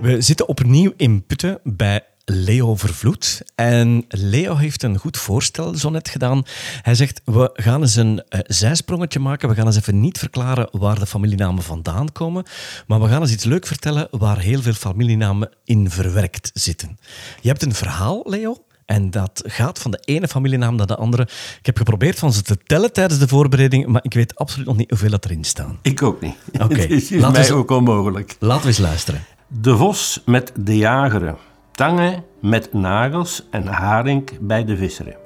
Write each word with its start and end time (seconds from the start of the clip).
We 0.00 0.20
zitten 0.20 0.48
opnieuw 0.48 0.92
in 0.96 1.26
Putten 1.26 1.60
bij 1.64 2.04
Leo 2.24 2.76
Vervloed. 2.76 3.42
En 3.54 4.04
Leo 4.08 4.56
heeft 4.56 4.82
een 4.82 4.98
goed 4.98 5.16
voorstel 5.16 5.74
zo 5.74 5.90
net 5.90 6.08
gedaan. 6.08 6.42
Hij 6.82 6.94
zegt, 6.94 7.20
we 7.24 7.50
gaan 7.52 7.80
eens 7.80 7.96
een 7.96 8.22
uh, 8.28 8.40
zijsprongetje 8.46 9.18
maken. 9.18 9.48
We 9.48 9.54
gaan 9.54 9.66
eens 9.66 9.76
even 9.76 10.00
niet 10.00 10.18
verklaren 10.18 10.68
waar 10.70 10.98
de 10.98 11.06
familienamen 11.06 11.62
vandaan 11.62 12.12
komen. 12.12 12.44
Maar 12.86 13.00
we 13.00 13.08
gaan 13.08 13.20
eens 13.20 13.32
iets 13.32 13.44
leuk 13.44 13.66
vertellen 13.66 14.08
waar 14.10 14.38
heel 14.38 14.62
veel 14.62 14.72
familienamen 14.72 15.50
in 15.64 15.90
verwerkt 15.90 16.50
zitten. 16.54 16.98
Je 17.40 17.48
hebt 17.48 17.62
een 17.62 17.74
verhaal, 17.74 18.22
Leo. 18.24 18.64
En 18.84 19.10
dat 19.10 19.42
gaat 19.46 19.78
van 19.78 19.90
de 19.90 20.00
ene 20.04 20.28
familienaam 20.28 20.74
naar 20.74 20.86
de 20.86 20.96
andere. 20.96 21.22
Ik 21.58 21.66
heb 21.66 21.76
geprobeerd 21.76 22.18
van 22.18 22.32
ze 22.32 22.42
te 22.42 22.56
tellen 22.66 22.92
tijdens 22.92 23.20
de 23.20 23.28
voorbereiding, 23.28 23.86
maar 23.86 24.04
ik 24.04 24.14
weet 24.14 24.36
absoluut 24.36 24.66
nog 24.66 24.76
niet 24.76 24.90
hoeveel 24.90 25.10
dat 25.10 25.24
erin 25.24 25.44
staan. 25.44 25.78
Ik 25.82 26.02
ook 26.02 26.20
niet. 26.20 26.34
Oké, 26.52 26.64
okay. 26.64 26.80
Het 26.88 26.90
is 26.90 27.10
mij 27.10 27.52
ook 27.52 27.70
onmogelijk. 27.70 28.36
laten 28.38 28.62
we 28.62 28.68
eens 28.68 28.78
luisteren. 28.78 29.24
De 29.58 29.76
vos 29.76 30.22
met 30.26 30.52
de 30.56 30.76
jageren. 30.76 31.36
Tangen 31.70 32.24
met 32.40 32.72
nagels 32.72 33.46
en 33.50 33.66
haring 33.66 34.30
bij 34.40 34.64
de 34.64 34.76
visseren. 34.76 35.16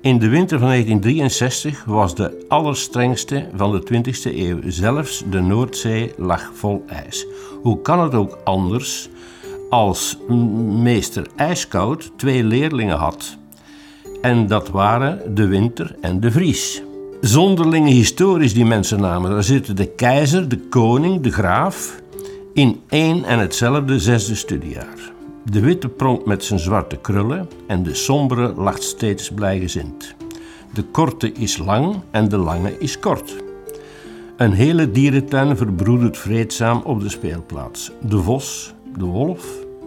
In 0.00 0.18
de 0.18 0.28
winter 0.28 0.58
van 0.58 0.68
1963 0.68 1.84
was 1.84 2.14
de 2.14 2.44
allerstrengste 2.48 3.48
van 3.54 3.70
de 3.70 3.82
20e 3.92 4.34
eeuw. 4.36 4.58
Zelfs 4.66 5.24
de 5.30 5.40
Noordzee 5.40 6.12
lag 6.16 6.50
vol 6.54 6.84
ijs. 6.86 7.26
Hoe 7.62 7.82
kan 7.82 8.00
het 8.00 8.14
ook 8.14 8.38
anders 8.44 9.08
als 9.68 10.18
meester 10.82 11.26
IJskoud 11.36 12.12
twee 12.16 12.44
leerlingen 12.44 12.96
had? 12.96 13.36
En 14.22 14.46
dat 14.46 14.68
waren 14.68 15.34
de 15.34 15.46
Winter 15.46 15.96
en 16.00 16.20
de 16.20 16.30
Vries. 16.30 16.82
Zonderlinge 17.20 17.90
historisch 17.90 18.54
die 18.54 18.64
mensen 18.64 19.00
namen. 19.00 19.30
Daar 19.30 19.44
zitten 19.44 19.76
de 19.76 19.86
keizer, 19.86 20.48
de 20.48 20.58
koning, 20.58 21.20
de 21.20 21.32
graaf 21.32 21.99
in 22.52 22.80
één 22.88 23.24
en 23.24 23.38
hetzelfde 23.38 23.98
zesde 23.98 24.34
studiejaar. 24.34 25.12
De 25.50 25.60
witte 25.60 25.88
pronkt 25.88 26.26
met 26.26 26.44
zijn 26.44 26.60
zwarte 26.60 26.96
krullen 26.96 27.48
en 27.66 27.82
de 27.82 27.94
sombere 27.94 28.54
lacht 28.54 28.82
steeds 28.82 29.30
blijgezind. 29.30 30.14
De 30.74 30.82
korte 30.82 31.32
is 31.32 31.58
lang 31.58 31.96
en 32.10 32.28
de 32.28 32.36
lange 32.36 32.78
is 32.78 32.98
kort. 32.98 33.36
Een 34.36 34.52
hele 34.52 34.90
dierentuin 34.90 35.56
verbroedert 35.56 36.18
vreedzaam 36.18 36.80
op 36.84 37.00
de 37.00 37.08
speelplaats. 37.08 37.92
De 38.00 38.18
vos, 38.18 38.74
de 38.96 39.04
wolf, 39.04 39.46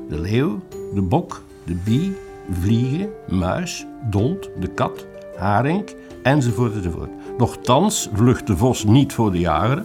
de 0.10 0.20
leeuw, 0.20 0.60
de 0.94 1.02
bok, 1.02 1.42
de 1.64 1.76
bie, 1.84 2.16
vliegen, 2.60 3.10
muis, 3.30 3.86
dond, 4.10 4.50
de 4.60 4.68
kat, 4.68 5.06
haring, 5.38 5.84
enzovoort 6.24 6.76
enzovoort. 6.76 7.10
Nochtans 7.38 8.10
vlucht 8.14 8.48
de 8.48 8.58
vos 8.58 8.84
niet 8.84 9.14
voor 9.14 9.32
de 9.32 9.40
jager 9.40 9.84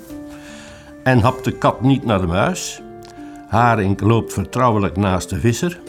en 1.08 1.20
hapt 1.20 1.44
de 1.44 1.52
kat 1.52 1.80
niet 1.80 2.04
naar 2.04 2.20
de 2.20 2.26
muis. 2.26 2.82
Haring 3.46 4.00
loopt 4.00 4.32
vertrouwelijk 4.32 4.96
naast 4.96 5.30
de 5.30 5.40
visser 5.40 5.80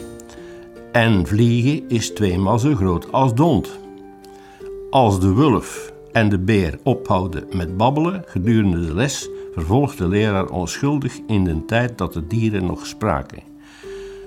en 0.92 1.26
vliegen 1.26 1.88
is 1.88 2.10
tweemaal 2.10 2.58
zo 2.58 2.74
groot 2.74 3.12
als 3.12 3.34
dond. 3.34 3.78
Als 4.90 5.20
de 5.20 5.32
wulf 5.32 5.92
en 6.12 6.28
de 6.28 6.38
beer 6.38 6.78
ophouden 6.82 7.44
met 7.52 7.76
babbelen 7.76 8.22
gedurende 8.26 8.86
de 8.86 8.94
les, 8.94 9.28
vervolgt 9.54 9.98
de 9.98 10.08
leraar 10.08 10.48
onschuldig 10.48 11.18
in 11.26 11.44
de 11.44 11.64
tijd 11.64 11.98
dat 11.98 12.12
de 12.12 12.26
dieren 12.26 12.66
nog 12.66 12.86
spraken. 12.86 13.42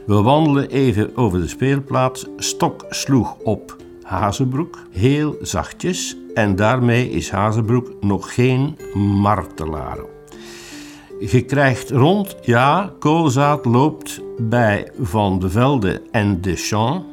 We 0.05 0.21
wandelen 0.21 0.69
even 0.69 1.17
over 1.17 1.39
de 1.39 1.47
speelplaats. 1.47 2.25
Stok 2.37 2.85
sloeg 2.89 3.35
op 3.43 3.75
Hazebroek, 4.03 4.79
heel 4.91 5.35
zachtjes, 5.41 6.17
en 6.33 6.55
daarmee 6.55 7.09
is 7.09 7.31
Hazebroek 7.31 7.93
nog 8.01 8.33
geen 8.33 8.77
martelaar. 8.95 10.12
Je 11.31 11.41
krijgt 11.41 11.89
rond, 11.89 12.35
ja, 12.41 12.93
koolzaad 12.99 13.65
loopt 13.65 14.21
bij 14.37 14.91
Van 14.99 15.39
de 15.39 15.49
Velde 15.49 16.01
en 16.11 16.41
de 16.41 16.55
Champs, 16.55 17.05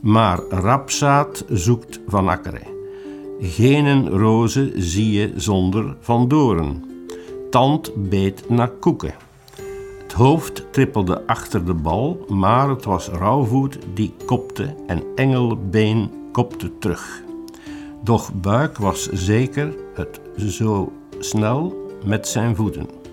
maar 0.00 0.38
rapzaad 0.48 1.44
zoekt 1.48 2.00
Van 2.06 2.28
Akkeren. 2.28 2.66
Geen 3.40 4.08
rozen 4.08 4.72
zie 4.76 5.12
je 5.12 5.32
zonder 5.36 5.96
Van 6.00 6.28
Doren. 6.28 6.84
Tand 7.50 8.08
beet 8.08 8.48
naar 8.48 8.70
koeken. 8.70 9.14
Het 10.02 10.12
hoofd 10.12 10.72
trippelde 10.72 11.26
achter 11.26 11.64
de 11.64 11.74
bal, 11.74 12.24
maar 12.28 12.68
het 12.68 12.84
was 12.84 13.08
Rauwvoet 13.08 13.78
die 13.94 14.14
kopte 14.26 14.74
en 14.86 15.02
Engelbeen 15.14 16.10
kopte 16.32 16.78
terug. 16.78 17.22
Doch 18.02 18.32
Buik 18.34 18.78
was 18.78 19.08
zeker 19.12 19.74
het 19.94 20.20
zo 20.36 20.92
snel 21.18 21.88
met 22.04 22.28
zijn 22.28 22.56
voeten. 22.56 23.05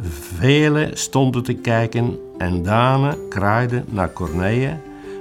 Velen 0.00 0.98
stonden 0.98 1.42
te 1.42 1.54
kijken 1.54 2.18
en 2.36 2.62
Dane 2.62 3.18
kraaide 3.28 3.84
naar 3.88 4.12
Corneille. 4.12 4.76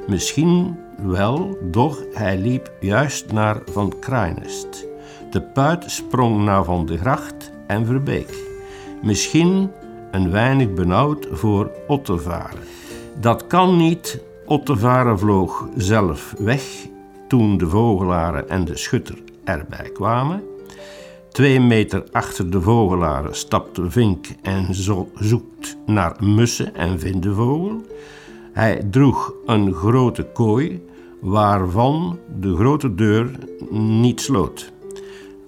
Misschien 0.07 0.75
wel, 1.03 1.57
doch 1.61 1.99
hij 2.13 2.37
liep 2.37 2.71
juist 2.79 3.31
naar 3.31 3.61
Van 3.65 3.93
Kraaienest. 3.99 4.87
De 5.31 5.41
puit 5.41 5.91
sprong 5.91 6.43
naar 6.43 6.63
Van 6.63 6.85
de 6.85 6.97
Gracht 6.97 7.51
en 7.67 7.85
Verbeek. 7.85 8.33
Misschien 9.01 9.71
een 10.11 10.31
weinig 10.31 10.73
benauwd 10.73 11.27
voor 11.31 11.71
Ottevaren. 11.87 12.59
Dat 13.19 13.47
kan 13.47 13.77
niet, 13.77 14.21
Ottevaren 14.45 15.19
vloog 15.19 15.67
zelf 15.75 16.33
weg 16.37 16.87
toen 17.27 17.57
de 17.57 17.69
vogelaren 17.69 18.49
en 18.49 18.65
de 18.65 18.77
schutter 18.77 19.17
erbij 19.43 19.89
kwamen. 19.93 20.43
Twee 21.37 21.59
meter 21.59 22.03
achter 22.11 22.49
de 22.49 22.61
vogelaren 22.61 23.35
stapt 23.35 23.79
Vink 23.83 24.27
en 24.41 24.67
zoekt 25.15 25.77
naar 25.85 26.15
mussen 26.19 26.75
en 26.75 26.99
vindt 26.99 27.23
de 27.23 27.33
vogel. 27.33 27.81
Hij 28.53 28.87
droeg 28.91 29.33
een 29.45 29.73
grote 29.73 30.23
kooi 30.23 30.83
waarvan 31.19 32.19
de 32.39 32.55
grote 32.55 32.95
deur 32.95 33.31
niet 33.71 34.21
sloot. 34.21 34.71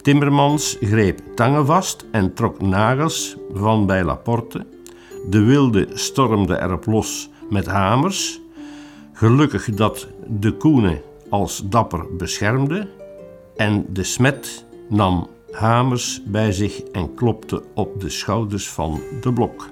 Timmermans 0.02 0.78
greep 0.82 1.20
tangen 1.36 1.66
vast 1.66 2.06
en 2.12 2.34
trok 2.34 2.62
nagels 2.62 3.38
van 3.54 3.86
bij 3.86 4.04
Laporte. 4.04 4.66
De 5.30 5.44
wilde 5.44 5.88
stormde 5.94 6.62
erop 6.62 6.86
los 6.86 7.30
met 7.50 7.66
hamers. 7.66 8.42
Gelukkig 9.14 9.74
dat 9.74 10.08
de 10.28 10.52
koene 10.52 11.02
als 11.30 11.62
dapper 11.66 12.16
beschermde 12.18 12.88
en 13.56 13.86
de 13.90 14.04
smet 14.04 14.66
nam 14.90 15.28
hamers 15.52 16.22
bij 16.26 16.52
zich 16.52 16.82
en 16.82 17.14
klopte 17.14 17.64
op 17.74 18.02
de 18.02 18.10
schouders 18.10 18.70
van 18.70 19.02
de 19.22 19.34
blok. 19.34 19.70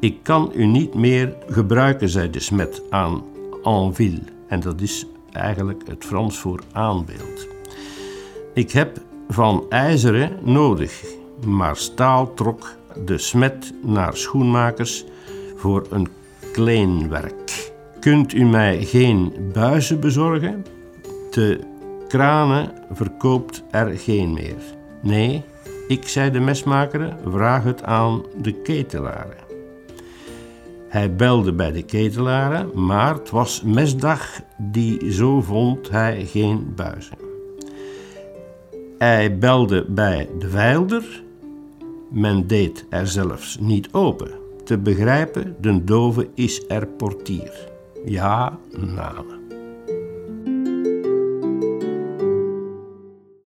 Ik 0.00 0.22
kan 0.22 0.52
u 0.54 0.66
niet 0.66 0.94
meer 0.94 1.36
gebruiken, 1.48 2.08
zei 2.08 2.30
de 2.30 2.40
smet 2.40 2.82
aan 2.90 3.24
Anville, 3.62 4.22
en 4.48 4.60
dat 4.60 4.80
is 4.80 5.06
eigenlijk 5.32 5.82
het 5.86 6.04
Frans 6.04 6.38
voor 6.38 6.60
aanbeeld. 6.72 7.48
Ik 8.54 8.70
heb 8.70 8.98
van 9.28 9.64
ijzeren 9.68 10.38
nodig, 10.42 11.04
maar 11.46 11.76
staal 11.76 12.34
trok 12.34 12.76
de 13.04 13.18
smet 13.18 13.72
naar 13.82 14.16
schoenmakers 14.16 15.04
voor 15.56 15.86
een 15.90 16.08
kleinwerk. 16.52 17.72
Kunt 18.00 18.32
u 18.32 18.44
mij 18.44 18.84
geen 18.84 19.32
buizen 19.52 20.00
bezorgen? 20.00 20.64
De 21.30 21.60
kranen 22.10 22.72
verkoopt 22.92 23.62
er 23.70 23.98
geen 23.98 24.32
meer. 24.32 24.62
Nee, 25.02 25.44
ik, 25.88 26.08
zei 26.08 26.30
de 26.30 26.40
mesmaker, 26.40 27.16
vraag 27.24 27.64
het 27.64 27.82
aan 27.82 28.22
de 28.42 28.52
ketelaren. 28.52 29.48
Hij 30.88 31.14
belde 31.14 31.52
bij 31.52 31.72
de 31.72 31.82
ketelaren, 31.82 32.84
maar 32.86 33.14
het 33.14 33.30
was 33.30 33.62
mesdag, 33.62 34.40
die 34.58 35.12
zo 35.12 35.40
vond 35.40 35.90
hij 35.90 36.24
geen 36.24 36.72
buizen. 36.76 37.16
Hij 38.98 39.38
belde 39.38 39.84
bij 39.88 40.28
de 40.38 40.48
veilder, 40.48 41.22
men 42.10 42.46
deed 42.46 42.86
er 42.88 43.06
zelfs 43.06 43.58
niet 43.60 43.88
open. 43.92 44.30
Te 44.64 44.78
begrijpen, 44.78 45.56
de 45.60 45.84
dove 45.84 46.28
is 46.34 46.64
er 46.68 46.86
portier. 46.86 47.68
Ja, 48.04 48.58
namen. 48.70 49.39